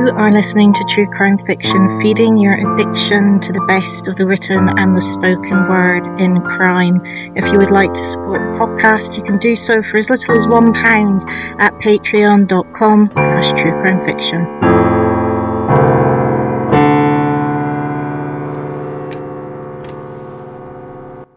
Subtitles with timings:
[0.00, 4.26] You are listening to True Crime Fiction, feeding your addiction to the best of the
[4.26, 7.02] written and the spoken word in crime.
[7.36, 10.34] If you would like to support the podcast, you can do so for as little
[10.34, 11.24] as one pound
[11.60, 14.46] at patreon.com slash true crime fiction.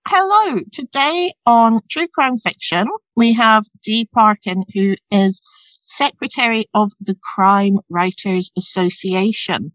[0.08, 2.88] Hello, today on True Crime Fiction,
[3.18, 5.42] we have Dea Parkin, who is
[5.84, 9.74] Secretary of the Crime Writers Association.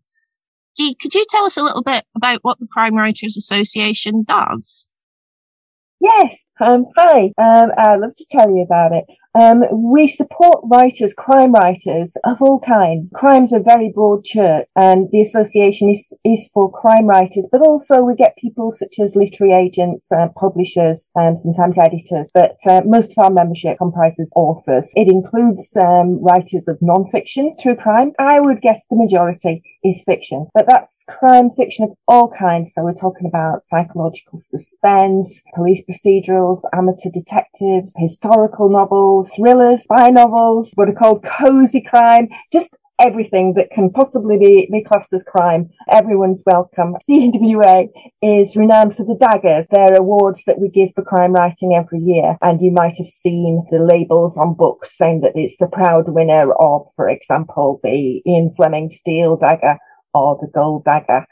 [0.76, 4.86] Dea, could you tell us a little bit about what the Crime Writers Association does?
[6.00, 7.32] Yes, um, hi.
[7.38, 9.04] Um, I'd love to tell you about it.
[9.38, 13.12] Um, we support writers, crime writers of all kinds.
[13.14, 18.02] Crime's a very broad church, and the association is, is for crime writers, but also
[18.02, 22.32] we get people such as literary agents, uh, publishers, and um, sometimes editors.
[22.34, 24.90] But uh, most of our membership comprises authors.
[24.96, 28.12] It includes um, writers of non-fiction, true crime.
[28.18, 32.72] I would guess the majority is fiction, but that's crime fiction of all kinds.
[32.74, 40.72] So we're talking about psychological suspense, police procedurals, amateur detectives, historical novels thrillers, spy novels,
[40.74, 45.70] what are called cozy crime, just everything that can possibly be, be classed as crime.
[45.88, 46.96] Everyone's welcome.
[47.08, 47.88] CWA
[48.22, 49.66] is renowned for the daggers.
[49.70, 52.36] They're awards that we give for crime writing every year.
[52.42, 56.52] And you might have seen the labels on books saying that it's the proud winner
[56.52, 59.78] of, for example, the Ian Fleming Steel Dagger
[60.12, 61.24] or the Gold Dagger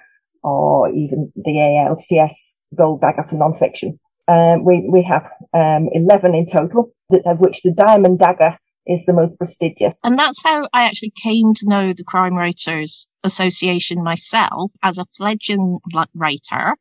[0.43, 3.99] or even the ALCS Gold Dagger for non-fiction.
[4.29, 6.93] Um, we, we have um, 11 in total,
[7.25, 9.99] of which the Diamond Dagger is the most prestigious.
[10.05, 15.07] And that's how I actually came to know the Crime Writers Association myself as a
[15.17, 15.79] fledgling
[16.15, 16.77] writer.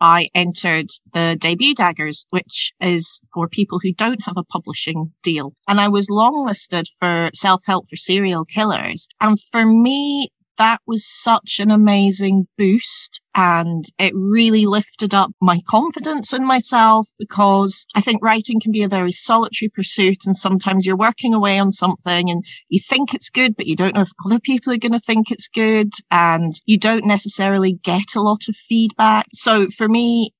[0.00, 5.52] I entered the debut daggers, which is for people who don't have a publishing deal.
[5.68, 9.08] And I was longlisted for self-help for serial killers.
[9.20, 15.60] And for me, that was such an amazing boost and it really lifted up my
[15.68, 20.86] confidence in myself because I think writing can be a very solitary pursuit and sometimes
[20.86, 24.10] you're working away on something and you think it's good, but you don't know if
[24.26, 28.48] other people are going to think it's good and you don't necessarily get a lot
[28.48, 29.26] of feedback.
[29.32, 30.32] So for me,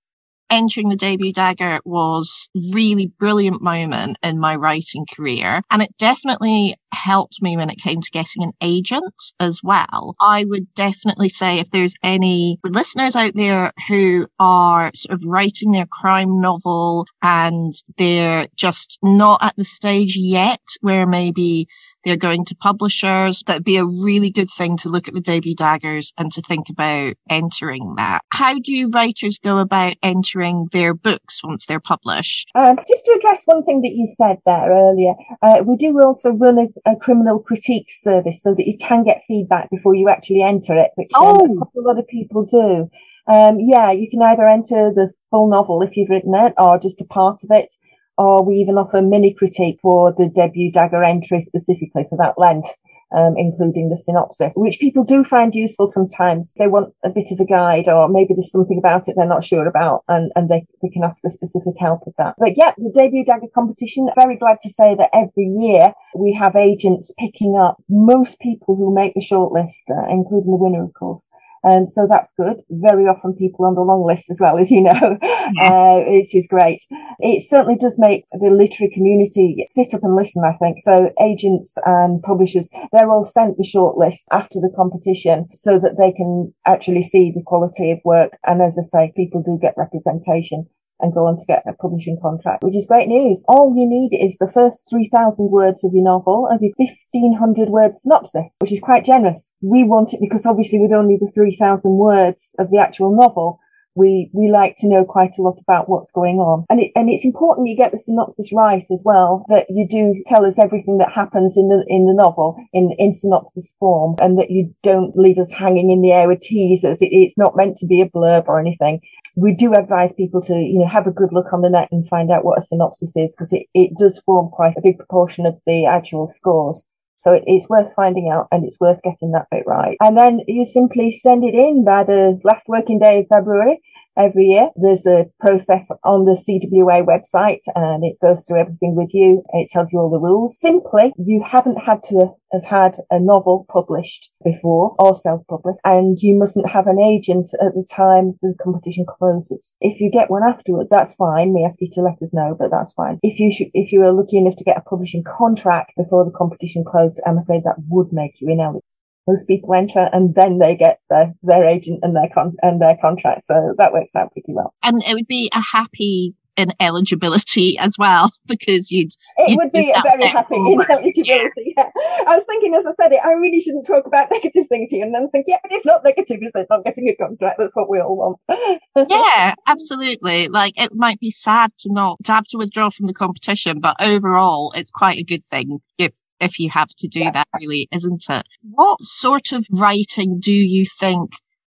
[0.51, 5.63] entering the debut dagger was really brilliant moment in my writing career.
[5.71, 10.15] And it definitely helped me when it came to getting an agent as well.
[10.21, 15.73] I would definitely say if there's any listeners out there who are sort of writing
[15.73, 21.69] their crime novel and they're just not at the stage yet where maybe
[22.05, 23.43] they're going to publishers.
[23.47, 26.69] That'd be a really good thing to look at the debut daggers and to think
[26.69, 28.23] about entering that.
[28.33, 32.51] How do writers go about entering their books once they're published?
[32.55, 36.31] Um, just to address one thing that you said there earlier, uh, we do also
[36.31, 40.43] run a, a, criminal critique service so that you can get feedback before you actually
[40.43, 41.71] enter it, which um, oh.
[41.77, 42.91] a lot of people do.
[43.33, 47.01] Um, yeah, you can either enter the full novel if you've written it or just
[47.01, 47.75] a part of it
[48.21, 52.69] or we even offer mini critique for the debut dagger entry specifically for that length.
[53.13, 56.55] Um, including the synopsis, which people do find useful sometimes.
[56.57, 59.43] They want a bit of a guide, or maybe there's something about it they're not
[59.43, 62.37] sure about, and, and they, they can ask for specific help with that.
[62.39, 66.55] But yeah, the debut dagger competition, very glad to say that every year we have
[66.55, 71.29] agents picking up most people who make the shortlist, uh, including the winner, of course.
[71.63, 72.57] And um, so that's good.
[72.71, 75.73] Very often people on the long list as well, as you know, yeah.
[75.73, 76.83] uh, which is great.
[77.19, 80.79] It certainly does make the literary community sit up and listen, I think.
[80.85, 85.97] So agents and publishers, they're all sent the short list after the competition so that
[85.99, 88.33] they can actually see the quality of work.
[88.47, 90.67] And as I say, people do get representation
[91.03, 93.45] and go on to get a publishing contract, which is great news.
[93.49, 97.97] All you need is the first 3,000 words of your novel and your 1,500 word
[97.97, 99.55] synopsis, which is quite generous.
[99.63, 103.61] We want it because obviously with only the 3,000 words of the actual novel,
[103.95, 107.11] we we like to know quite a lot about what's going on and it, and
[107.11, 110.99] it's important you get the synopsis right as well that you do tell us everything
[110.99, 115.17] that happens in the in the novel in in synopsis form and that you don't
[115.17, 118.09] leave us hanging in the air with teasers it, it's not meant to be a
[118.09, 119.01] blurb or anything
[119.37, 122.09] we do advise people to, you know, have a good look on the net and
[122.09, 125.47] find out what a synopsis is because it, it does form quite a big proportion
[125.47, 126.87] of the actual scores.
[127.21, 129.97] So it, it's worth finding out and it's worth getting that bit right.
[130.01, 133.81] And then you simply send it in by the last working day of February
[134.19, 134.69] every year.
[134.77, 139.43] There's a process on the CWA website and it goes through everything with you.
[139.53, 140.59] It tells you all the rules.
[140.59, 146.37] Simply, you haven't had to have had a novel published before or self-published and you
[146.37, 149.77] mustn't have an agent at the time the competition closes.
[149.81, 151.55] If you get one afterwards, that's fine.
[151.55, 153.19] We ask you to let us know, but that's fine.
[153.23, 156.37] If you should, if you were lucky enough to get a publishing contract before the
[156.37, 158.85] competition closed, I'm afraid that would make you ineligible.
[159.27, 162.97] Most people enter and then they get their, their agent and their con- and their
[163.01, 163.45] contract.
[163.45, 164.75] So that works out pretty well.
[164.83, 169.91] And it would be a happy ineligibility as well because you'd it you'd would be
[169.91, 171.45] a very happy ineligibility yeah.
[171.77, 171.91] yeah.
[172.27, 175.05] i was thinking as i said it i really shouldn't talk about negative things here
[175.05, 177.75] and then think yeah but it's not negative is it not getting a contract that's
[177.75, 182.45] what we all want yeah absolutely like it might be sad to not to have
[182.45, 186.71] to withdraw from the competition but overall it's quite a good thing if if you
[186.71, 187.31] have to do yeah.
[187.31, 191.31] that really isn't it what sort of writing do you think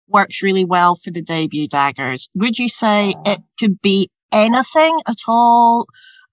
[0.08, 5.18] works really well for the debut daggers would you say it could be anything at
[5.28, 5.86] all?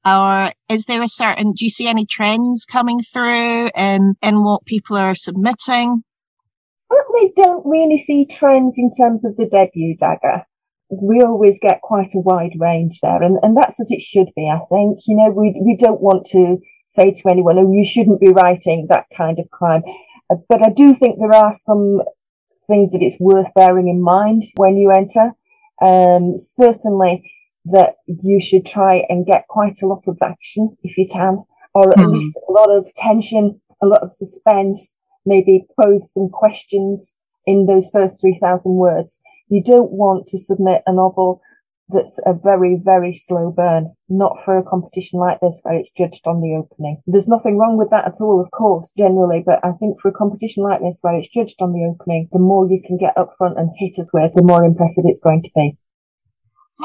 [0.05, 4.65] Or is there a certain, do you see any trends coming through in, in what
[4.65, 6.03] people are submitting?
[6.91, 10.45] Certainly don't really see trends in terms of the debut dagger.
[10.89, 14.49] We always get quite a wide range there, and, and that's as it should be,
[14.49, 14.99] I think.
[15.05, 16.57] You know, we, we don't want to
[16.89, 19.83] say to anyone, oh, you shouldn't be writing that kind of crime.
[20.29, 22.01] Uh, but I do think there are some
[22.67, 25.31] things that it's worth bearing in mind when you enter.
[25.81, 27.31] Um, certainly,
[27.65, 31.43] that you should try and get quite a lot of action if you can,
[31.75, 32.15] or at mm.
[32.15, 34.95] least a lot of tension, a lot of suspense,
[35.25, 37.13] maybe pose some questions
[37.45, 39.19] in those first 3,000 words.
[39.49, 41.41] You don't want to submit a novel
[41.89, 46.25] that's a very, very slow burn, not for a competition like this where it's judged
[46.25, 47.01] on the opening.
[47.07, 50.13] There's nothing wrong with that at all, of course, generally, but I think for a
[50.13, 53.33] competition like this where it's judged on the opening, the more you can get up
[53.37, 55.77] front and hit us with, the more impressive it's going to be.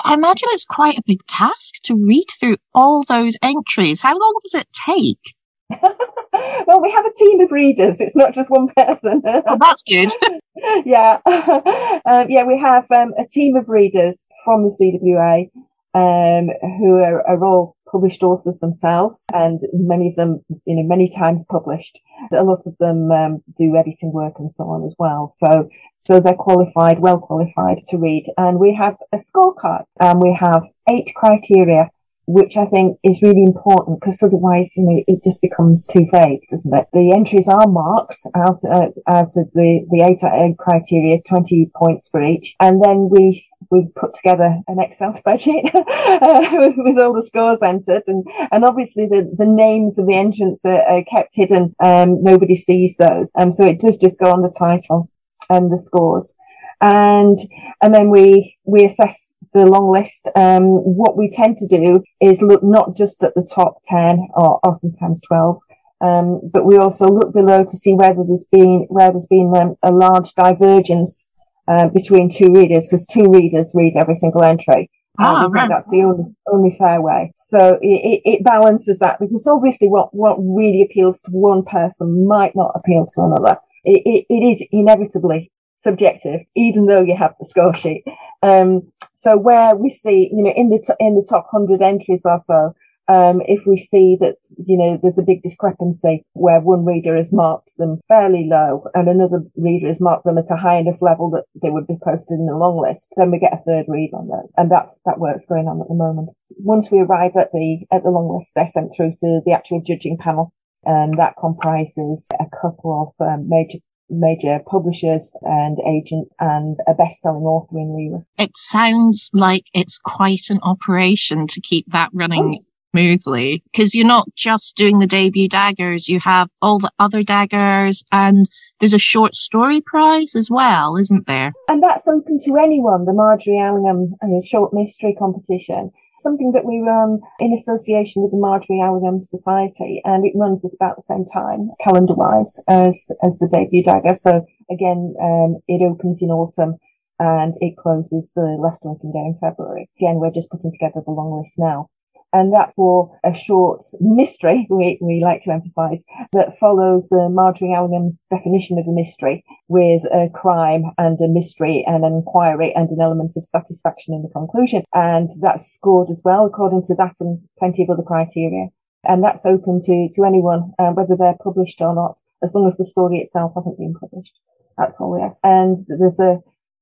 [0.02, 4.00] I imagine it's quite a big task to read through all those entries.
[4.00, 5.34] How long does it take?
[6.66, 8.00] well, we have a team of readers.
[8.00, 9.22] It's not just one person.
[9.24, 10.10] oh, that's good.
[10.84, 12.44] yeah, um, yeah.
[12.44, 15.50] We have um, a team of readers from the CWA
[15.94, 21.08] um, who are, are, all published authors themselves, and many of them, you know, many
[21.08, 21.98] times published.
[22.36, 25.32] A lot of them um, do editing work and so on as well.
[25.36, 25.68] So,
[26.00, 28.26] so they're qualified, well qualified to read.
[28.36, 31.90] And we have a scorecard, and we have eight criteria
[32.26, 36.40] which I think is really important because otherwise, you know, it just becomes too vague,
[36.50, 36.86] doesn't it?
[36.92, 42.08] The entries are marked out, uh, out of the, the eight, eight criteria, 20 points
[42.08, 42.56] for each.
[42.60, 48.04] And then we, we put together an Excel spreadsheet uh, with all the scores entered.
[48.06, 51.74] And, and obviously the, the names of the entrants are, are kept hidden.
[51.82, 53.30] Um, nobody sees those.
[53.34, 55.10] And um, so it does just go on the title
[55.50, 56.34] and the scores.
[56.80, 57.38] And,
[57.82, 59.23] and then we, we assess
[59.54, 63.48] the long list, um, what we tend to do is look not just at the
[63.54, 65.58] top 10 or, or sometimes 12,
[66.00, 69.76] um, but we also look below to see whether there's been, where there's been um,
[69.82, 71.30] a large divergence
[71.68, 74.90] uh, between two readers, because two readers read every single entry.
[75.20, 75.68] Ah, right.
[75.68, 77.30] that's the only, only fair way.
[77.36, 82.56] So it, it, balances that because obviously what, what really appeals to one person might
[82.56, 83.58] not appeal to another.
[83.84, 85.52] It, it, it is inevitably
[85.84, 88.02] subjective, even though you have the score sheet.
[88.42, 92.22] Um, so where we see, you know, in the t- in the top hundred entries
[92.24, 92.74] or so,
[93.06, 94.36] um, if we see that
[94.66, 99.08] you know there's a big discrepancy where one reader has marked them fairly low and
[99.08, 102.38] another reader has marked them at a high enough level that they would be posted
[102.38, 105.20] in the long list, then we get a third read on those, and that's that
[105.20, 106.30] work's going on at the moment.
[106.58, 109.82] Once we arrive at the at the long list, they're sent through to the actual
[109.86, 110.52] judging panel,
[110.84, 113.78] and that comprises a couple of um, major
[114.10, 118.28] major publishers and agents and a best-selling author in Lewis.
[118.38, 122.64] It sounds like it's quite an operation to keep that running oh.
[122.92, 128.04] smoothly because you're not just doing the debut daggers, you have all the other daggers
[128.12, 128.42] and
[128.80, 131.52] there's a short story prize as well, isn't there?
[131.68, 135.90] And that's open to anyone, the Margery Allingham uh, short mystery competition
[136.24, 140.74] something that we run in association with the Margery Allingham Society, and it runs at
[140.74, 144.16] about the same time, calendar-wise, as as the debut dagger.
[144.16, 146.74] So again, um, it opens in autumn
[147.20, 149.88] and it closes the last working day in February.
[150.00, 151.90] Again, we're just putting together the long list now
[152.34, 157.72] and that's for a short mystery, we, we like to emphasize, that follows uh, Margery
[157.72, 162.90] Allingham's definition of a mystery with a crime and a mystery and an inquiry and
[162.90, 164.82] an element of satisfaction in the conclusion.
[164.92, 168.66] And that's scored as well according to that and plenty of other criteria.
[169.04, 172.78] And that's open to, to anyone, uh, whether they're published or not, as long as
[172.78, 174.32] the story itself hasn't been published.
[174.76, 175.38] That's all we ask.
[175.44, 176.38] And there's a,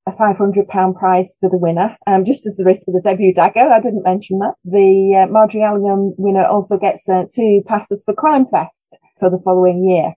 [0.06, 3.70] a £500 prize for the winner, um, just as there is for the debut dagger.
[3.72, 4.54] I didn't mention that.
[4.64, 9.40] The uh, Margery Allingham winner also gets uh, two passes for Crime Fest for the
[9.44, 10.14] following year.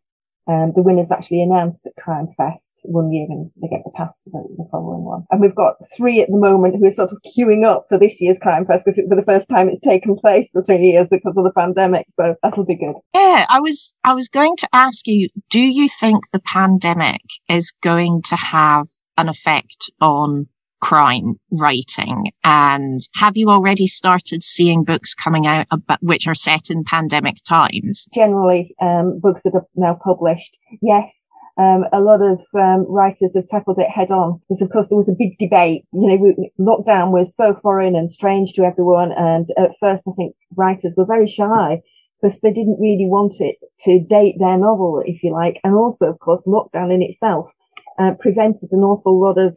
[0.48, 4.22] Um, the winner's actually announced at Crime Fest one year and they get the pass
[4.24, 5.26] for the, the, following one.
[5.32, 8.22] And we've got three at the moment who are sort of queuing up for this
[8.22, 11.34] year's Crime Fest because for the first time it's taken place for three years because
[11.36, 12.06] of the pandemic.
[12.12, 12.94] So that'll be good.
[13.16, 17.74] Yeah, I was, I was going to ask you, do you think the pandemic is
[17.82, 18.86] going to have
[19.18, 20.48] an effect on
[20.82, 22.32] crime writing?
[22.44, 27.38] And have you already started seeing books coming out about, which are set in pandemic
[27.48, 28.06] times?
[28.14, 31.28] Generally, um, books that are now published, yes.
[31.58, 34.98] Um, a lot of um, writers have tackled it head on because, of course, there
[34.98, 35.86] was a big debate.
[35.94, 40.12] You know, we, lockdown was so foreign and strange to everyone, and at first, I
[40.18, 41.82] think writers were very shy
[42.22, 43.56] because they didn't really want it
[43.86, 47.48] to date their novel, if you like, and also, of course, lockdown in itself
[48.00, 49.56] uh, prevented an awful lot of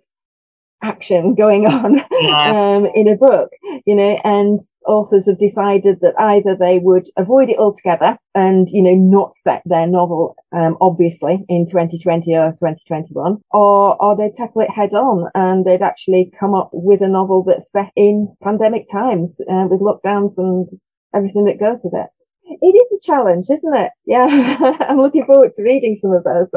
[0.83, 2.51] action going on yeah.
[2.51, 3.51] um, in a book,
[3.87, 8.83] you know, and authors have decided that either they would avoid it altogether and, you
[8.83, 14.63] know, not set their novel, um, obviously in 2020 or 2021, or, or they'd tackle
[14.63, 18.91] it head on and they'd actually come up with a novel that's set in pandemic
[18.91, 20.69] times uh, with lockdowns and
[21.15, 22.09] everything that goes with it.
[22.63, 23.91] It is a challenge, isn't it?
[24.07, 24.57] Yeah.
[24.89, 26.51] I'm looking forward to reading some of those.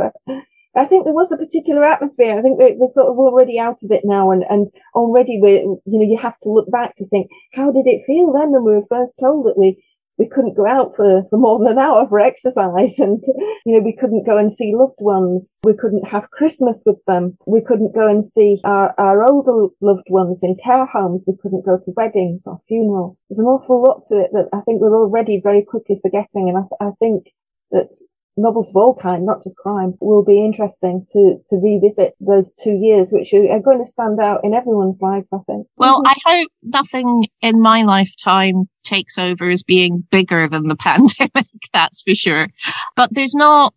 [0.76, 2.38] I think there was a particular atmosphere.
[2.38, 5.60] I think we're, we're, sort of already out of it now, and, and already we're,
[5.60, 8.64] you know, you have to look back to think, how did it feel then when
[8.64, 9.84] we were first told that we,
[10.18, 13.22] we couldn't go out for, for more than an hour for exercise and,
[13.66, 15.60] you know, we couldn't go and see loved ones.
[15.64, 17.38] We couldn't have Christmas with them.
[17.46, 21.26] We couldn't go and see our, our older loved ones in care homes.
[21.28, 23.22] We couldn't go to weddings or funerals.
[23.30, 26.48] There's an awful lot to it that I think we're already very quickly forgetting.
[26.48, 27.26] And I, I think
[27.72, 27.98] that
[28.38, 32.78] novels of all kind, not just crime, will be interesting to, to revisit those two
[32.82, 35.68] years, which are going to stand out in everyone's lives, I think.
[35.78, 36.08] Well, mm-hmm.
[36.08, 42.02] I hope nothing in my lifetime takes over as being bigger than the pandemic, that's
[42.02, 42.48] for sure.
[42.96, 43.74] But there's not,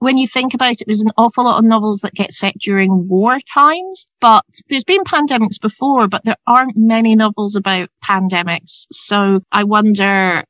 [0.00, 3.08] when you think about it, there's an awful lot of novels that get set during
[3.08, 8.86] war times, but there's been pandemics before, but there aren't many novels about pandemics.
[8.90, 10.44] So I wonder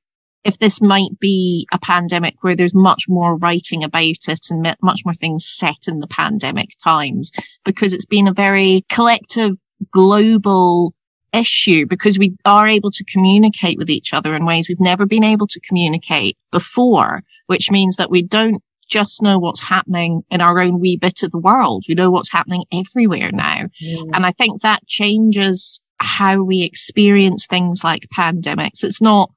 [0.45, 5.03] if this might be a pandemic where there's much more writing about it and much
[5.05, 7.33] more things set in the pandemic times,
[7.65, 9.57] because it's been a very collective,
[9.91, 10.95] global
[11.35, 15.25] issue because we are able to communicate with each other in ways we've never been
[15.25, 20.59] able to communicate before, which means that we don't just know what's happening in our
[20.59, 21.85] own wee bit of the world.
[21.87, 23.67] We know what's happening everywhere now.
[23.83, 24.11] Mm.
[24.15, 28.83] And I think that changes how we experience things like pandemics.
[28.83, 29.31] It's not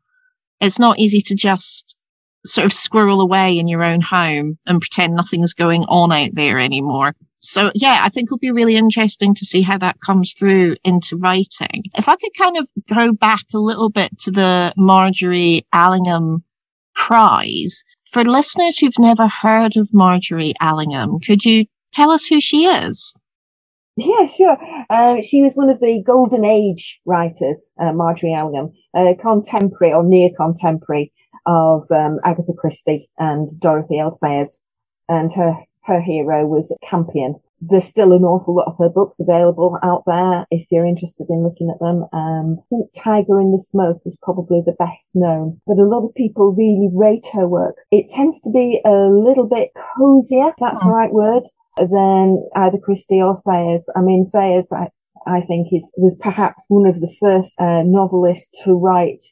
[0.62, 1.98] it's not easy to just
[2.46, 6.60] sort of squirrel away in your own home and pretend nothing's going on out there
[6.60, 7.14] anymore.
[7.40, 11.18] So yeah, I think it'll be really interesting to see how that comes through into
[11.18, 11.84] writing.
[11.96, 16.44] If I could kind of go back a little bit to the Margery Allingham
[16.94, 22.66] prize for listeners who've never heard of Margery Allingham, could you tell us who she
[22.66, 23.16] is?
[23.98, 24.58] Yeah, sure.
[24.90, 30.04] Uh, she was one of the golden age writers, uh, Margery Allingham, uh, contemporary or
[30.04, 31.12] near contemporary
[31.46, 34.12] of um, Agatha Christie and Dorothy L.
[34.12, 34.62] Sayers.
[35.10, 37.36] And her, her hero was Campion.
[37.60, 41.44] There's still an awful lot of her books available out there if you're interested in
[41.44, 42.06] looking at them.
[42.12, 46.04] Um, I think Tiger in the Smoke is probably the best known, but a lot
[46.04, 47.76] of people really rate her work.
[47.92, 50.96] It tends to be a little bit cozier, that's the hmm.
[50.96, 51.44] right word,
[51.78, 53.90] than either Christie or Sayers.
[53.96, 54.88] I mean, Sayers, I,
[55.28, 59.24] I think, is was perhaps one of the first uh, novelists to write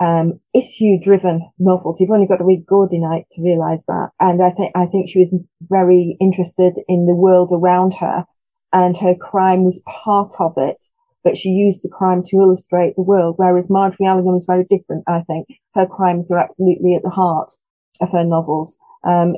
[0.00, 2.00] um, issue-driven novels.
[2.00, 4.10] You've only got to read Night to realise that.
[4.18, 5.34] And I think I think she was
[5.68, 8.24] very interested in the world around her,
[8.72, 10.82] and her crime was part of it.
[11.24, 15.04] But she used the crime to illustrate the world, whereas Margery Allingham is very different.
[15.06, 15.46] I think
[15.76, 17.52] her crimes are absolutely at the heart
[18.00, 18.76] of her novels.
[19.04, 19.36] Um,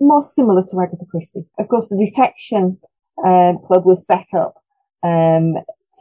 [0.00, 1.46] more similar to Agatha Christie.
[1.58, 2.78] Of course, the detection
[3.24, 4.54] um, club was set up
[5.02, 5.54] um,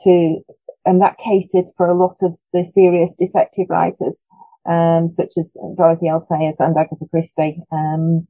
[0.03, 0.39] to,
[0.85, 4.27] and that catered for a lot of the serious detective writers,
[4.69, 6.21] um, such as Dorothy L.
[6.21, 7.61] Sayers and Agatha Christie.
[7.71, 8.27] Um,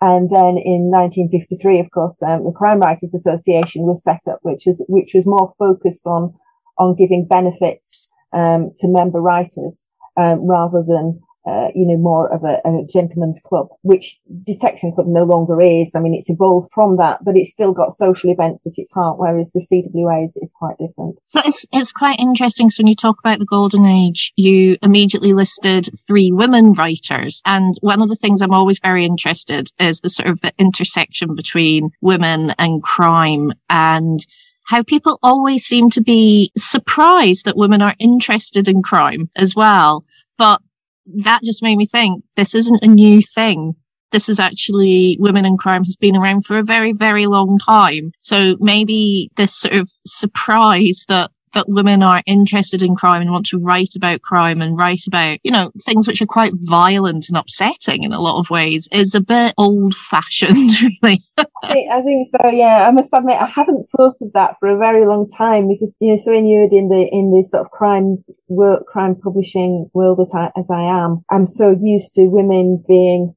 [0.00, 4.64] and then in 1953, of course, um, the Crime Writers Association was set up, which
[4.66, 6.34] was which was more focused on
[6.78, 12.60] on giving benefits um, to member writers rather than uh, you know, more of a,
[12.64, 15.92] a, gentleman's club, which Detection Club no longer is.
[15.94, 19.18] I mean, it's evolved from that, but it's still got social events at its heart,
[19.18, 21.16] whereas the CWA is, is quite different.
[21.44, 22.70] It's, it's quite interesting.
[22.70, 27.42] So when you talk about the golden age, you immediately listed three women writers.
[27.44, 31.34] And one of the things I'm always very interested is the sort of the intersection
[31.34, 34.20] between women and crime and
[34.64, 40.04] how people always seem to be surprised that women are interested in crime as well.
[40.38, 40.62] But
[41.06, 43.74] that just made me think this isn't a new thing
[44.12, 48.12] this is actually women in crime has been around for a very, very long time.
[48.20, 53.46] So maybe this sort of surprise that that women are interested in crime and want
[53.46, 57.36] to write about crime and write about, you know, things which are quite violent and
[57.36, 61.22] upsetting in a lot of ways is a bit old fashioned, really.
[61.36, 62.86] I, think, so, yeah.
[62.86, 66.10] I must admit, I haven't thought of that for a very long time because, you
[66.10, 70.34] know, so inured in the, in the sort of crime work, crime publishing world as
[70.34, 73.34] I, as I am, I'm so used to women being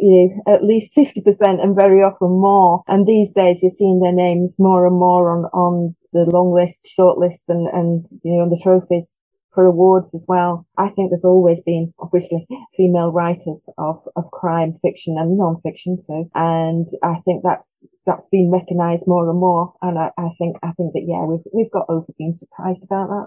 [0.00, 2.82] you know, at least 50% and very often more.
[2.88, 6.86] And these days you're seeing their names more and more on, on the long list,
[6.86, 9.20] short list and, and, you know, on the trophies
[9.54, 10.66] for awards as well.
[10.78, 16.30] I think there's always been, obviously, female writers of, of crime fiction and non-fiction too.
[16.34, 19.74] And I think that's, that's been recognised more and more.
[19.82, 23.08] And I, I think, I think that, yeah, we've, we've got over being surprised about
[23.08, 23.26] that.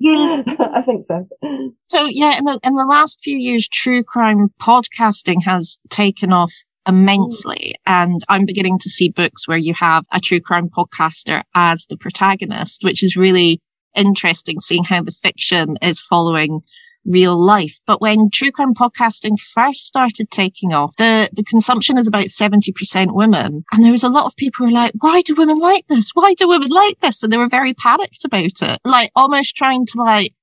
[0.00, 0.42] Yeah,
[0.74, 1.28] I think so.
[1.88, 6.52] So yeah, in the, in the last few years, true crime podcasting has taken off
[6.88, 7.74] immensely.
[7.86, 11.96] And I'm beginning to see books where you have a true crime podcaster as the
[11.96, 13.60] protagonist, which is really
[13.94, 16.58] interesting seeing how the fiction is following
[17.04, 17.78] real life.
[17.86, 23.14] But when true crime podcasting first started taking off, the, the consumption is about 70%
[23.14, 23.64] women.
[23.72, 26.10] And there was a lot of people who were like, why do women like this?
[26.14, 27.22] Why do women like this?
[27.22, 30.34] And they were very panicked about it, like almost trying to like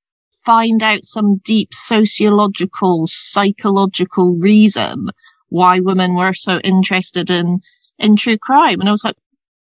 [0.45, 5.09] find out some deep sociological, psychological reason
[5.49, 7.59] why women were so interested in,
[7.99, 8.79] in true crime.
[8.79, 9.15] And I was like,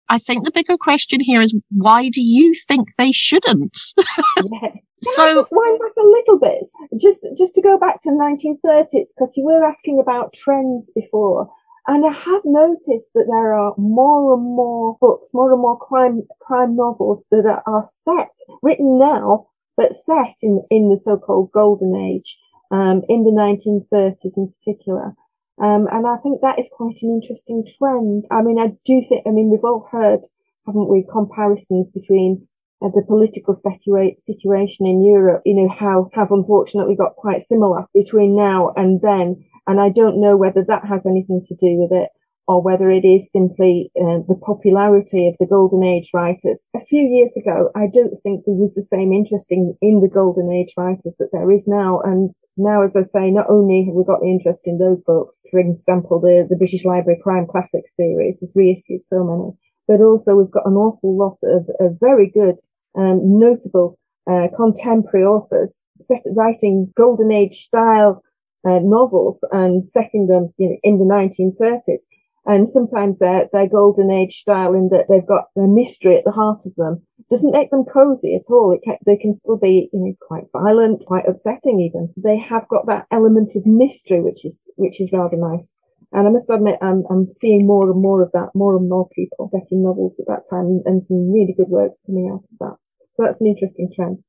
[0.10, 3.80] I think the bigger question here is why do you think they shouldn't?
[3.98, 4.72] yeah.
[5.04, 6.68] so just wind back a little bit,
[7.00, 11.52] just just to go back to 1930s, because you were asking about trends before,
[11.88, 16.24] and I have noticed that there are more and more books, more and more crime
[16.42, 18.34] crime novels that are, are set,
[18.64, 19.48] written now,
[19.78, 22.40] but set in in the so-called golden age,
[22.72, 25.14] um, in the 1930s in particular.
[25.62, 28.26] Um, and I think that is quite an interesting trend.
[28.32, 30.22] I mean, I do think, I mean, we've all heard,
[30.66, 32.48] haven't we, comparisons between
[32.82, 37.86] uh, the political situa- situation in Europe, you know, how have unfortunately got quite similar
[37.94, 39.44] between now and then.
[39.68, 42.10] And I don't know whether that has anything to do with it
[42.50, 46.68] or whether it is simply uh, the popularity of the golden age writers.
[46.76, 50.10] A few years ago, I don't think there was the same interest in, in the
[50.10, 52.02] golden age writers that there is now.
[52.04, 55.46] And now, as I say, not only have we got the interest in those books,
[55.52, 59.54] for example, the, the British Library Crime Classics series has reissued so many,
[59.88, 62.58] but also we've got an awful lot of, of very good,
[62.98, 68.24] um, notable uh, contemporary authors set, writing golden age style
[68.68, 72.10] uh, novels and setting them you know, in the 1930s.
[72.46, 76.32] And sometimes they're, they're golden age style in that they've got their mystery at the
[76.32, 77.06] heart of them.
[77.30, 78.72] Doesn't make them cozy at all.
[78.72, 82.12] It can, they can still be, you know, quite violent, quite upsetting even.
[82.18, 85.76] They have got that element of mystery, which is, which is rather nice.
[86.12, 89.08] And I must admit, I'm, I'm seeing more and more of that, more and more
[89.10, 92.78] people setting novels at that time and some really good works coming out of that.
[93.14, 94.24] So that's an interesting trend.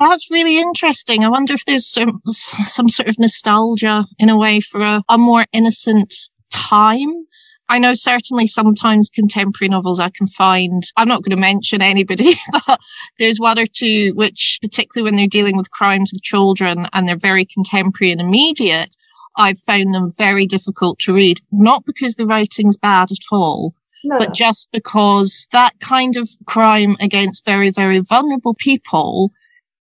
[0.00, 1.24] That's really interesting.
[1.24, 5.18] I wonder if there's some, some sort of nostalgia in a way for a, a
[5.18, 6.14] more innocent
[6.50, 7.26] time
[7.70, 12.34] I know certainly sometimes contemporary novels I can find, I'm not going to mention anybody,
[12.66, 12.80] but
[13.20, 17.16] there's one or two which, particularly when they're dealing with crimes of children and they're
[17.16, 18.96] very contemporary and immediate,
[19.36, 21.40] I've found them very difficult to read.
[21.52, 24.18] Not because the writing's bad at all, no.
[24.18, 29.30] but just because that kind of crime against very, very vulnerable people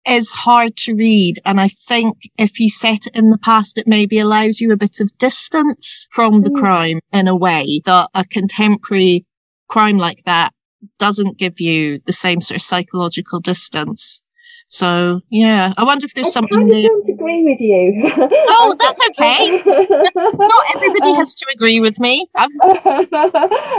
[0.10, 1.40] is hard to read.
[1.46, 4.78] And I think if you set it in the past, it maybe allows you a
[4.78, 6.60] bit of distance from the mm.
[6.60, 9.26] crime in a way that a contemporary
[9.68, 10.52] crime like that
[10.98, 14.22] doesn't give you the same sort of psychological distance.
[14.72, 16.58] So yeah, I wonder if there's I something.
[16.60, 18.04] I don't agree with you.
[18.52, 19.64] Oh, that's okay.
[20.16, 22.28] Not everybody has to agree with me.
[22.36, 22.50] I'm,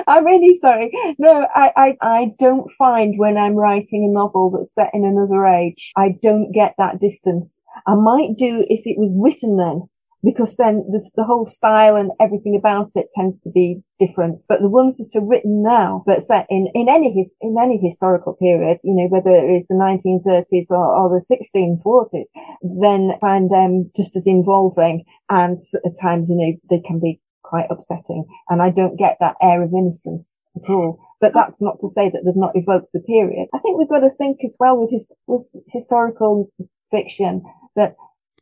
[0.08, 0.90] I'm really sorry.
[1.18, 5.46] No, I, I, I don't find when I'm writing a novel that's set in another
[5.46, 7.62] age, I don't get that distance.
[7.86, 9.88] I might do if it was written then,
[10.22, 10.84] because then
[11.16, 14.42] the whole style and everything about it tends to be different.
[14.48, 17.80] But the ones that are written now, but set in, in any, his, in any
[17.82, 22.28] historical period, you know, whether it is the 1930s or, or the 1640s,
[22.62, 27.66] then find them just as involving and at times, you know, they can be quite
[27.70, 28.26] upsetting.
[28.48, 31.00] And I don't get that air of innocence at all.
[31.20, 33.48] But that's not to say that they've not evoked the period.
[33.54, 36.50] I think we've got to think as well with his, with historical
[36.90, 37.42] fiction
[37.76, 37.94] that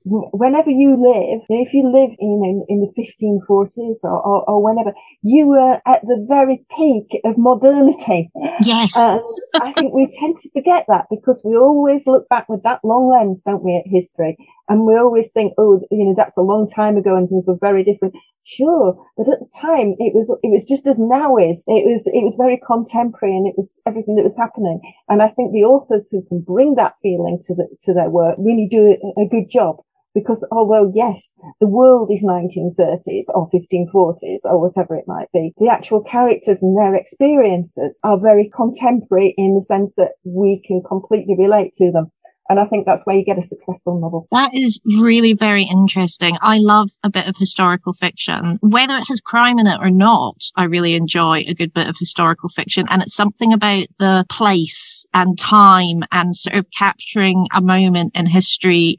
[0.08, 4.92] whenever you live, if you live in, in, in the 1540s or, or, or, whenever,
[5.22, 8.30] you were at the very peak of modernity.
[8.60, 8.96] Yes.
[8.96, 9.20] And
[9.62, 13.08] I think we tend to forget that because we always look back with that long
[13.08, 14.36] lens, don't we, at history?
[14.68, 17.58] And we always think, oh, you know, that's a long time ago and things were
[17.60, 18.14] very different.
[18.44, 21.64] Sure, but at the time it was it was just as now is.
[21.66, 24.80] It was it was very contemporary, and it was everything that was happening.
[25.06, 28.36] And I think the authors who can bring that feeling to the to their work
[28.38, 29.84] really do a good job.
[30.18, 35.68] Because although yes, the world is 1930s or 1540s or whatever it might be, the
[35.68, 41.36] actual characters and their experiences are very contemporary in the sense that we can completely
[41.38, 42.10] relate to them.
[42.48, 44.26] And I think that's where you get a successful novel.
[44.32, 46.36] That is really very interesting.
[46.40, 48.58] I love a bit of historical fiction.
[48.62, 51.96] Whether it has crime in it or not, I really enjoy a good bit of
[51.98, 52.86] historical fiction.
[52.88, 58.24] And it's something about the place and time and sort of capturing a moment in
[58.26, 58.98] history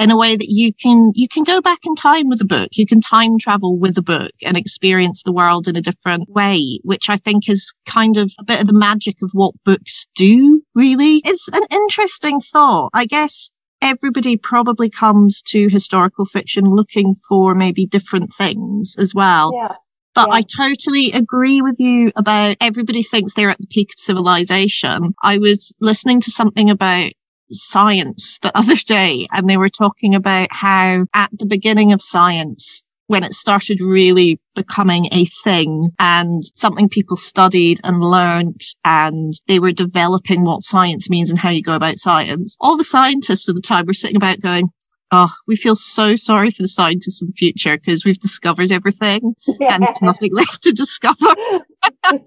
[0.00, 2.70] in a way that you can you can go back in time with a book
[2.72, 6.80] you can time travel with a book and experience the world in a different way
[6.82, 10.62] which i think is kind of a bit of the magic of what books do
[10.74, 13.50] really it's an interesting thought i guess
[13.82, 19.74] everybody probably comes to historical fiction looking for maybe different things as well yeah.
[20.12, 20.34] But yeah.
[20.34, 25.14] I totally agree with you about everybody thinks they're at the peak of civilization.
[25.22, 27.12] I was listening to something about
[27.50, 32.84] science the other day and they were talking about how at the beginning of science,
[33.10, 39.58] when it started really becoming a thing and something people studied and learned and they
[39.58, 42.56] were developing what science means and how you go about science.
[42.60, 44.68] All the scientists at the time were sitting about going,
[45.10, 49.34] Oh, we feel so sorry for the scientists of the future because we've discovered everything
[49.60, 49.74] yeah.
[49.74, 51.34] and nothing left to discover.
[52.04, 52.22] and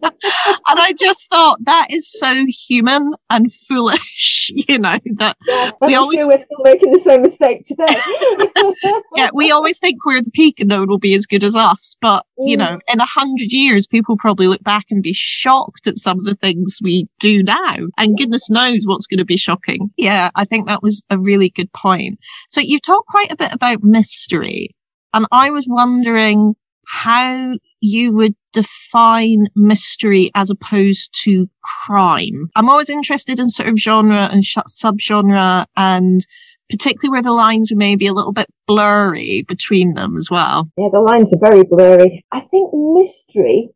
[0.68, 6.28] I just thought that is so human and foolish, you know, that yeah, we always
[6.28, 8.94] we're still making the same mistake today.
[9.16, 11.56] yeah, we always think we're the peak and no one will be as good as
[11.56, 11.96] us.
[12.02, 12.50] But, mm.
[12.50, 16.20] you know, in a hundred years, people probably look back and be shocked at some
[16.20, 17.76] of the things we do now.
[17.98, 19.82] And goodness knows what's going to be shocking.
[19.98, 22.20] Yeah, I think that was a really good point.
[22.50, 24.76] So you've talked quite a bit about mystery.
[25.14, 26.56] And I was wondering
[26.88, 32.50] how you would define mystery as opposed to crime.
[32.56, 36.26] I'm always interested in sort of genre and sh- subgenre and
[36.70, 40.70] particularly where the lines are maybe a little bit blurry between them as well.
[40.78, 42.26] Yeah, the lines are very blurry.
[42.32, 43.70] I think mystery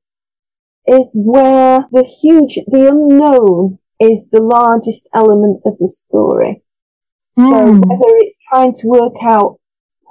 [0.87, 6.63] is where the huge, the unknown is the largest element of the story.
[7.37, 7.49] Mm.
[7.49, 7.81] So hmm.
[7.81, 9.59] whether it's trying to work out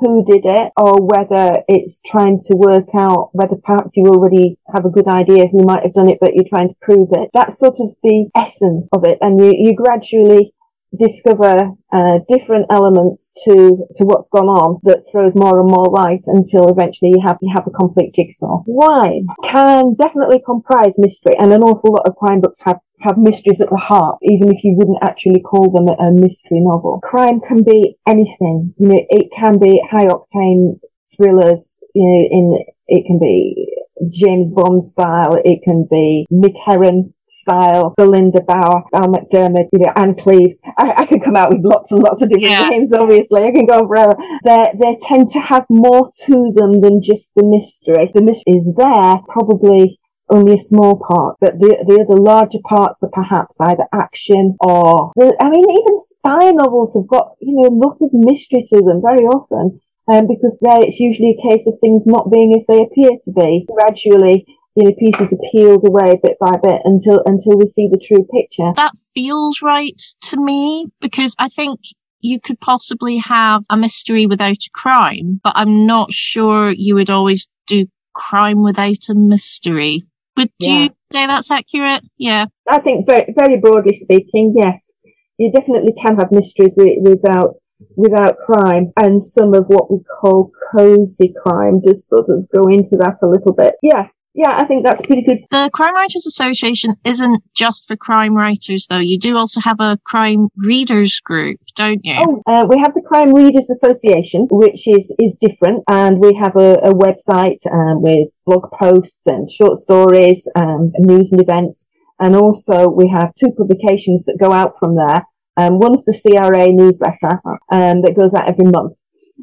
[0.01, 4.85] who did it or whether it's trying to work out whether perhaps you already have
[4.85, 7.31] a good idea who might have done it, but you're trying to prove it.
[7.33, 9.19] That's sort of the essence of it.
[9.21, 10.53] And you, you gradually
[10.99, 16.23] discover uh, different elements to to what's gone on that throws more and more light
[16.27, 18.63] until eventually you have you have a complete jigsaw.
[18.63, 23.61] Crime can definitely comprise mystery, and an awful lot of crime books have have mysteries
[23.61, 27.01] at the heart, even if you wouldn't actually call them a, a mystery novel.
[27.03, 28.75] Crime can be anything.
[28.79, 30.79] You know, it can be high octane
[31.15, 31.79] thrillers.
[31.95, 33.75] You know, in it can be
[34.11, 35.37] James Bond style.
[35.45, 40.61] It can be Mick Herron style, Belinda Bauer, Val McDermid, you know, Ann Cleeves.
[40.79, 42.69] I, I could come out with lots and lots of different yeah.
[42.69, 43.43] names, obviously.
[43.43, 44.15] I can go forever.
[44.45, 48.11] They they tend to have more to them than just the mystery.
[48.15, 53.03] The mystery is there, probably only a small part, but the the other larger parts
[53.03, 57.69] are perhaps either action or the, I mean even spy novels have got you know
[57.69, 61.67] a lot of mystery to them very often, um, because there it's usually a case
[61.67, 63.67] of things not being as they appear to be.
[63.71, 67.99] Gradually, you know, pieces are peeled away bit by bit until until we see the
[67.99, 68.73] true picture.
[68.77, 71.81] That feels right to me because I think
[72.21, 77.11] you could possibly have a mystery without a crime, but I'm not sure you would
[77.11, 80.05] always do crime without a mystery.
[80.37, 80.79] Would yeah.
[80.85, 82.05] you say that's accurate?
[82.18, 82.46] Yeah.
[82.68, 84.92] I think very, very broadly speaking, yes.
[85.38, 87.57] You definitely can have mysteries without
[87.94, 92.96] without crime and some of what we call cozy crime does sort of go into
[92.96, 93.75] that a little bit.
[93.83, 95.38] Yeah, yeah, I think that's pretty good.
[95.51, 98.99] The Crime Writers Association isn't just for crime writers, though.
[98.99, 102.16] You do also have a crime readers group, don't you?
[102.18, 106.55] Oh, uh, we have the Crime Readers Association, which is is different, and we have
[106.57, 111.88] a, a website um, with blog posts and short stories and news and events,
[112.20, 115.25] and also we have two publications that go out from there.
[115.57, 117.40] Um, one's the CRA newsletter
[117.72, 118.99] um, that goes out every month.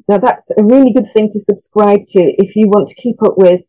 [0.08, 3.38] Now that's a really good thing to subscribe to if you want to keep up
[3.38, 3.62] with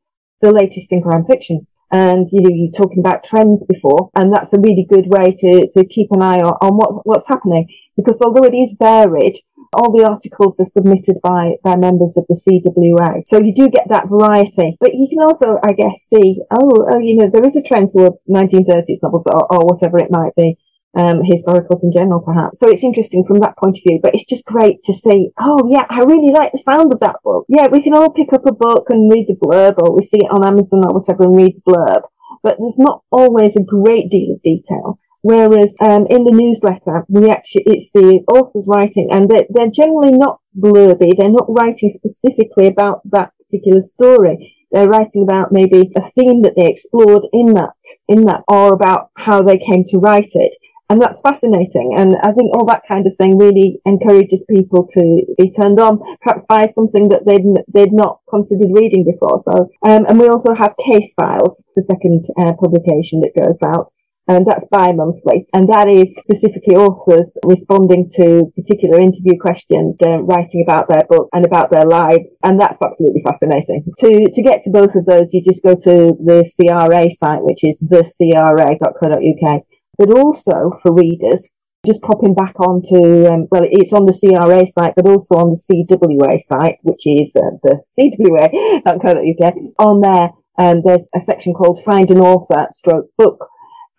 [0.45, 1.67] the latest in crime fiction.
[1.91, 5.69] And you know, you're talking about trends before, and that's a really good way to,
[5.73, 7.69] to keep an eye on, on what, what's happening.
[7.97, 9.39] Because although it is varied,
[9.75, 13.23] all the articles are submitted by, by members of the CWA.
[13.27, 14.77] So you do get that variety.
[14.81, 17.91] But you can also, I guess, see, oh, oh you know, there is a trend
[17.91, 20.59] towards 1930s novels or, or whatever it might be.
[20.97, 22.59] Um, historicals in general, perhaps.
[22.59, 25.69] So it's interesting from that point of view, but it's just great to see, oh
[25.71, 27.47] yeah, I really like the sound of that book.
[27.49, 30.19] Yeah, we can all pick up a book and read the blurb or we see
[30.19, 32.03] it on Amazon or whatever and read the blurb,
[32.43, 34.99] but there's not always a great deal of detail.
[35.23, 40.13] Whereas um, in the newsletter, we actually it's the author's writing, and they're, they're generally
[40.13, 41.17] not blurby.
[41.17, 44.55] They're not writing specifically about that particular story.
[44.71, 47.73] They're writing about maybe a theme that they explored in that
[48.07, 50.53] in that, or about how they came to write it
[50.95, 51.97] and that's fascinating.
[51.99, 55.99] And I think all that kind of thing really encourages people to be turned on,
[56.23, 59.41] perhaps by something that they'd they'd not considered reading before.
[59.43, 63.91] So, um, and we also have case files, the second uh, publication that goes out.
[64.27, 65.47] And that's bi-monthly.
[65.53, 71.29] And that is specifically authors responding to particular interview questions, uh, writing about their book
[71.35, 72.39] and about their lives.
[72.43, 73.85] And that's absolutely fascinating.
[73.99, 77.65] To, to get to both of those, you just go to the CRA site, which
[77.65, 79.65] is thecra.co.uk
[79.99, 81.53] but also for readers,
[81.87, 85.61] just popping back onto, um, well, it's on the CRA site, but also on the
[85.61, 89.55] CWA site, which is uh, the CWA.co.uk.
[89.79, 93.47] On there, um, there's a section called Find an Author stroke book.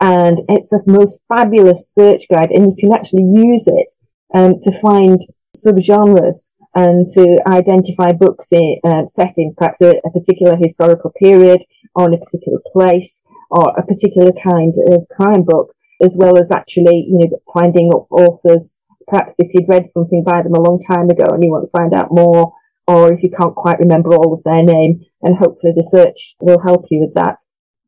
[0.01, 3.91] And it's a most fabulous search guide, and you can actually use it
[4.33, 5.19] um, to find
[5.55, 11.61] subgenres and to identify books in, uh, set in perhaps a, a particular historical period
[11.95, 16.51] or in a particular place or a particular kind of crime book as well as
[16.51, 18.79] actually, you know, finding up authors.
[19.07, 21.77] Perhaps if you'd read something by them a long time ago and you want to
[21.77, 22.53] find out more,
[22.87, 26.59] or if you can't quite remember all of their name, and hopefully the search will
[26.59, 27.37] help you with that.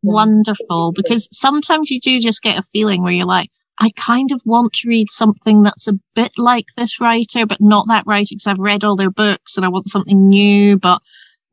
[0.03, 4.41] Wonderful, because sometimes you do just get a feeling where you're like, I kind of
[4.45, 8.47] want to read something that's a bit like this writer, but not that writer because
[8.47, 11.01] I've read all their books and I want something new, but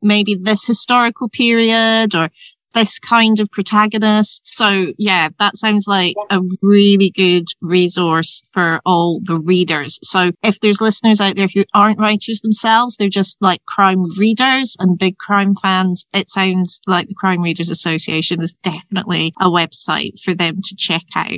[0.01, 2.29] maybe this historical period or
[2.75, 4.41] this kind of protagonist.
[4.45, 9.97] So yeah, that sounds like a really good resource for all the readers.
[10.03, 14.75] So if there's listeners out there who aren't writers themselves, they're just like crime readers
[14.79, 20.21] and big crime fans, it sounds like the Crime Readers Association is definitely a website
[20.23, 21.31] for them to check out.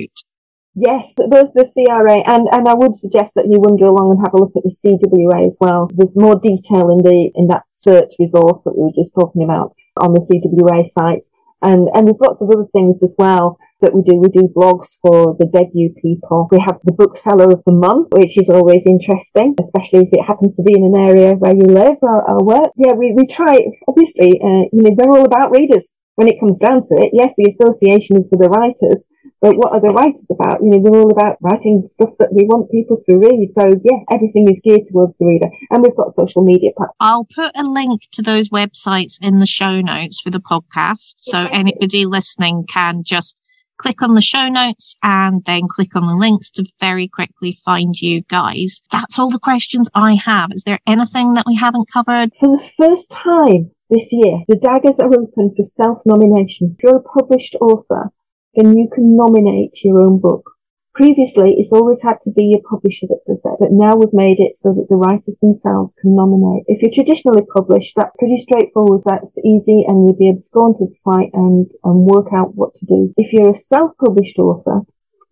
[0.74, 4.34] Yes, both the CRA and, and I would suggest that you wander along and have
[4.34, 5.90] a look at the CWA as well.
[5.94, 9.74] There's more detail in the in that search resource that we were just talking about
[10.00, 11.26] on the CWA site.
[11.60, 14.18] And, and there's lots of other things as well that we do.
[14.18, 16.46] We do blogs for the debut people.
[16.50, 20.54] We have the bookseller of the month, which is always interesting, especially if it happens
[20.56, 22.70] to be in an area where you live or, or work.
[22.76, 23.58] Yeah, we, we try,
[23.88, 27.34] obviously, uh, you know, we're all about readers when it comes down to it, yes,
[27.38, 29.06] the association is for the writers,
[29.40, 30.60] but what are the writers about?
[30.60, 33.52] You know, we're all about writing stuff that we want people to read.
[33.54, 35.46] So yeah, everything is geared towards the reader.
[35.70, 36.96] And we've got social media platforms.
[36.98, 41.14] I'll put a link to those websites in the show notes for the podcast.
[41.18, 43.40] So anybody listening can just
[43.80, 47.94] click on the show notes and then click on the links to very quickly find
[47.94, 48.80] you guys.
[48.90, 50.48] That's all the questions I have.
[50.50, 52.32] Is there anything that we haven't covered?
[52.40, 56.76] For the first time, this year, the daggers are open for self-nomination.
[56.76, 58.12] If you're a published author,
[58.54, 60.50] then you can nominate your own book.
[60.94, 64.40] Previously, it's always had to be a publisher that does it, but now we've made
[64.40, 66.64] it so that the writers themselves can nominate.
[66.66, 69.02] If you're traditionally published, that's pretty straightforward.
[69.06, 72.56] That's easy, and you'll be able to go onto the site and, and work out
[72.56, 73.14] what to do.
[73.16, 74.82] If you're a self-published author,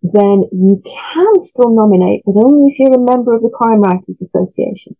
[0.01, 4.21] then you can still nominate, but only if you're a member of the Crime Writers
[4.21, 4.95] Association.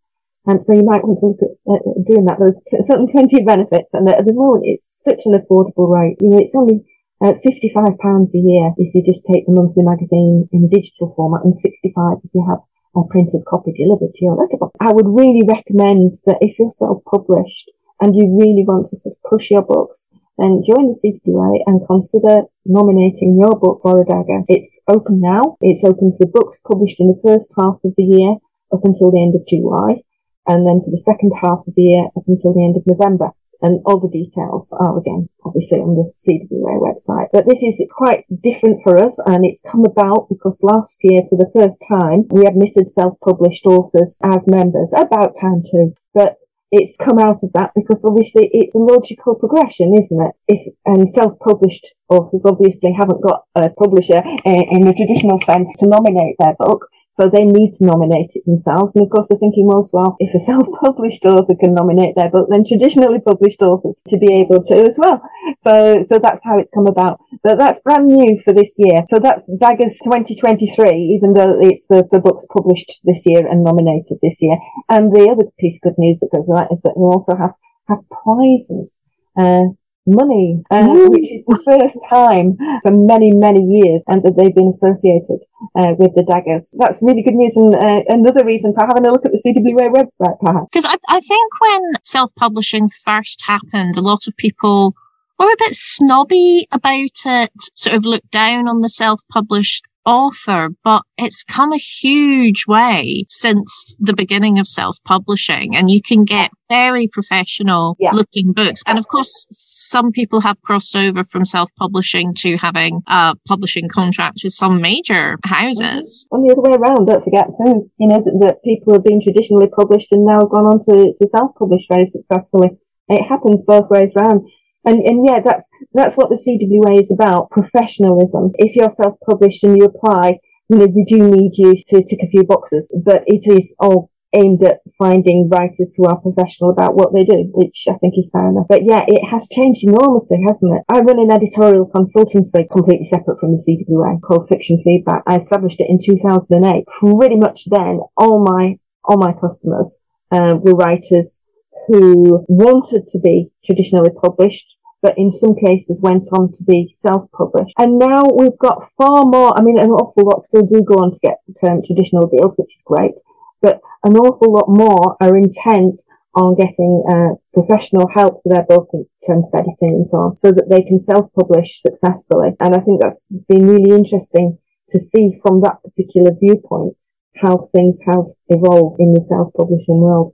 [0.48, 2.40] And so you might want to look at uh, doing that.
[2.40, 6.16] There's certainly plenty of benefits, and at the moment it's such an affordable rate.
[6.24, 6.88] You know, it's only
[7.20, 11.52] uh, £55 a year if you just take the monthly magazine in digital format, and
[11.52, 12.64] 65 if you have
[12.96, 14.72] a printed copy delivered to your letterbox.
[14.80, 19.30] I would really recommend that if you're self-published and you really want to sort of
[19.30, 20.08] push your books,
[20.40, 24.48] then join the CWA and consider nominating your book for a dagger.
[24.48, 25.58] It's open now.
[25.60, 28.40] It's open for books published in the first half of the year
[28.72, 30.07] up until the end of July
[30.48, 33.32] and then for the second half of the year up until the end of November.
[33.60, 37.30] And all the details are again, obviously on the CWA website.
[37.34, 41.38] But this is quite different for us and it's come about because last year for
[41.38, 44.94] the first time we admitted self-published authors as members.
[44.96, 45.96] About time too.
[46.14, 46.38] But
[46.72, 50.34] it's come out of that because obviously it's a logical progression, isn't it?
[50.48, 55.88] If and self-published authors obviously haven't got a publisher uh, in the traditional sense to
[55.88, 58.96] nominate their book, so they need to nominate it themselves.
[58.96, 62.48] And of course, they're thinking, well, well, if a self-published author can nominate their book,
[62.52, 65.22] then traditionally published authors to be able to as well.
[65.64, 67.20] So, so that's how it's come about.
[67.42, 69.02] But that's brand new for this year.
[69.08, 74.20] So that's Daggers 2023, even though it's the, the books published this year and nominated
[74.22, 74.58] this year.
[74.88, 77.36] And the other piece of good news that goes with that is that we also
[77.36, 77.58] have,
[77.90, 79.00] have prizes.
[79.36, 79.74] Uh,
[80.08, 84.70] money, uh, which is the first time for many, many years and that they've been
[84.70, 85.44] associated
[85.76, 86.74] uh, with the daggers.
[86.80, 89.92] That's really good news and uh, another reason for having a look at the CWA
[89.92, 90.68] website, perhaps.
[90.72, 94.96] Because I, I think when self-publishing first happened, a lot of people
[95.40, 101.04] were a bit snobby about it, sort of looked down on the self-published author, but
[101.18, 107.08] it's come a huge way since the beginning of self-publishing and you can get very
[107.08, 108.12] professional yeah.
[108.12, 108.82] looking books.
[108.88, 114.40] And of course, some people have crossed over from self-publishing to having a publishing contract
[114.44, 116.26] with some major houses.
[116.32, 116.36] Mm-hmm.
[116.36, 119.22] On the other way around, don't forget too, you know, that, that people have been
[119.22, 122.70] traditionally published and now have gone on to, to self-publish very successfully.
[123.10, 124.48] It happens both ways round.
[124.88, 128.52] And, and yeah, that's, that's what the CWA is about, professionalism.
[128.56, 132.30] If you're self-published and you apply, you know, we do need you to tick a
[132.30, 137.14] few boxes, but it is all aimed at finding writers who are professional about what
[137.14, 138.68] they do, which I think is fair enough.
[138.70, 140.84] But yeah, it has changed enormously, hasn't it?
[140.88, 145.24] I run an editorial consultancy completely separate from the CWA called Fiction Feedback.
[145.28, 146.86] I established it in 2008.
[146.88, 149.98] Pretty much then, all my, all my customers,
[150.32, 151.42] uh, were writers
[151.88, 154.77] who wanted to be traditionally published,
[155.08, 157.72] but in some cases went on to be self-published.
[157.78, 161.12] And now we've got far more, I mean, an awful lot still do go on
[161.14, 163.16] to get um, traditional deals, which is great,
[163.62, 166.02] but an awful lot more are intent
[166.34, 170.36] on getting uh, professional help for their book in terms of editing and so on,
[170.36, 172.50] so that they can self-publish successfully.
[172.60, 174.58] And I think that's been really interesting
[174.90, 176.98] to see from that particular viewpoint
[177.38, 180.34] how things have evolved in the self-publishing world.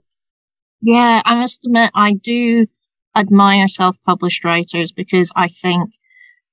[0.80, 2.66] Yeah, I must admit, I do
[3.16, 5.90] admire self-published writers because I think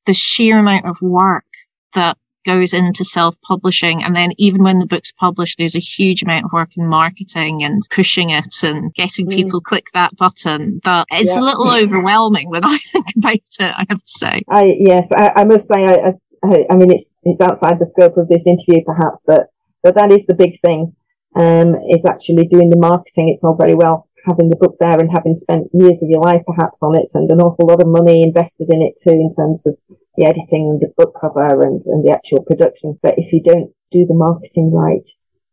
[0.06, 1.46] the sheer amount of work
[1.94, 6.46] that goes into self-publishing and then even when the book's published there's a huge amount
[6.46, 9.36] of work in marketing and pushing it and getting mm.
[9.36, 11.40] people click that button but it's yeah.
[11.40, 15.32] a little overwhelming when i think about it i have to say i yes i,
[15.36, 18.84] I must say I, I, I mean it's it's outside the scope of this interview
[18.84, 19.52] perhaps but
[19.84, 20.96] but that is the big thing
[21.36, 25.10] um is actually doing the marketing it's all very well having the book there and
[25.12, 28.22] having spent years of your life perhaps on it and an awful lot of money
[28.24, 29.78] invested in it too in terms of
[30.18, 32.98] the editing and the book cover and, and the actual production.
[33.02, 35.08] But if you don't do the marketing right,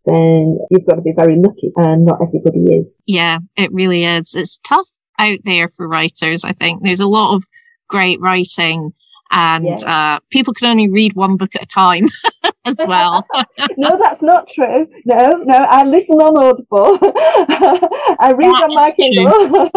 [0.04, 2.96] then you've got to be very lucky and not everybody is.
[3.06, 4.34] Yeah, it really is.
[4.34, 6.44] It's tough out there for writers.
[6.44, 7.44] I think there's a lot of
[7.88, 8.92] great writing
[9.30, 9.76] and yeah.
[9.86, 12.08] uh, people can only read one book at a time
[12.64, 13.26] as well.
[13.76, 14.86] no, that's not true.
[15.04, 16.98] No, no, I listen on Audible.
[18.20, 19.70] I read that on my Kindle.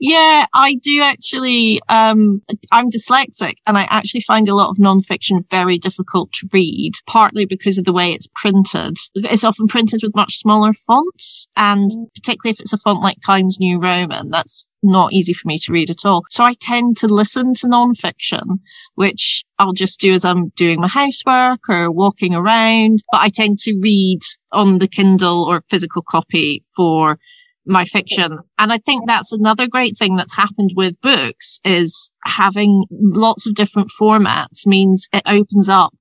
[0.00, 1.80] yeah, I do actually.
[1.88, 6.92] Um, I'm dyslexic, and I actually find a lot of nonfiction very difficult to read.
[7.06, 8.96] Partly because of the way it's printed.
[9.14, 12.06] It's often printed with much smaller fonts, and mm.
[12.14, 15.72] particularly if it's a font like Times New Roman, that's not easy for me to
[15.72, 16.24] read at all.
[16.30, 18.60] So I tend to listen to nonfiction,
[18.96, 23.02] which I'll just do as I'm doing my housework or walking around.
[23.12, 24.20] But I tend to read
[24.52, 27.18] on the Kindle or physical copy for
[27.66, 28.38] my fiction.
[28.58, 33.54] And I think that's another great thing that's happened with books is having lots of
[33.54, 35.92] different formats means it opens up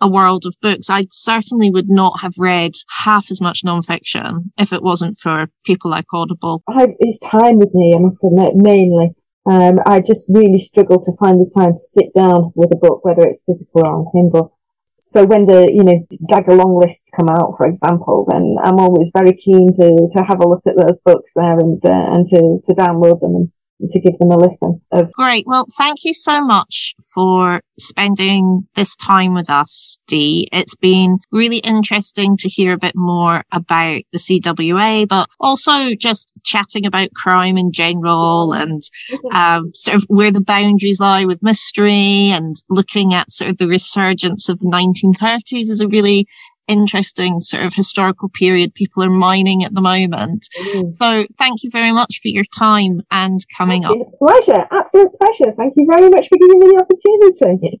[0.00, 0.90] a world of books.
[0.90, 5.90] I certainly would not have read half as much nonfiction if it wasn't for people
[5.90, 6.62] like Audible.
[6.68, 9.14] I, it's time with me, I must admit, mainly.
[9.46, 13.04] Um, I just really struggle to find the time to sit down with a book,
[13.04, 14.58] whether it's physical or on Kindle.
[15.06, 19.12] So when the, you know, Dagger long lists come out, for example, then I'm always
[19.14, 22.58] very keen to, to have a look at those books there and, uh, and to,
[22.66, 24.80] to download them and to give them a listen.
[24.92, 25.44] Of- Great.
[25.46, 30.48] Well, thank you so much for spending this time with us, Dea.
[30.52, 36.32] It's been really interesting to hear a bit more about the CWA, but also just
[36.44, 38.82] chatting about crime in general and
[39.32, 43.68] um, sort of where the boundaries lie with mystery and looking at sort of the
[43.68, 46.26] resurgence of the 1930s is a really
[46.68, 50.48] interesting sort of historical period people are mining at the moment.
[50.60, 50.98] Mm.
[50.98, 53.96] So thank you very much for your time and coming up.
[54.18, 55.54] Pleasure, absolute pleasure.
[55.56, 57.80] Thank you very much for giving me the opportunity.